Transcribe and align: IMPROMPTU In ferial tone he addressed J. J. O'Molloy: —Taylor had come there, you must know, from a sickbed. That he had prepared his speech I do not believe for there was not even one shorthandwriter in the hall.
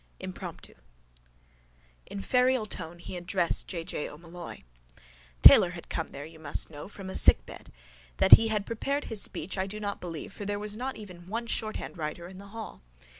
IMPROMPTU 0.19 0.73
In 2.07 2.21
ferial 2.21 2.67
tone 2.67 2.97
he 2.97 3.15
addressed 3.15 3.67
J. 3.67 3.83
J. 3.83 4.09
O'Molloy: 4.09 4.63
—Taylor 5.43 5.69
had 5.69 5.89
come 5.89 6.11
there, 6.11 6.25
you 6.25 6.39
must 6.39 6.71
know, 6.71 6.87
from 6.87 7.07
a 7.07 7.15
sickbed. 7.15 7.71
That 8.17 8.31
he 8.33 8.47
had 8.47 8.65
prepared 8.65 9.03
his 9.03 9.21
speech 9.21 9.59
I 9.59 9.67
do 9.67 9.79
not 9.79 10.01
believe 10.01 10.33
for 10.33 10.43
there 10.43 10.57
was 10.57 10.75
not 10.75 10.97
even 10.97 11.27
one 11.27 11.45
shorthandwriter 11.45 12.27
in 12.27 12.39
the 12.39 12.47
hall. 12.47 12.81